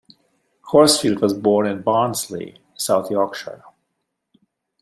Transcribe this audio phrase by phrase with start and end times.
[0.63, 3.63] Horsfield was born in Barnsley, South Yorkshire.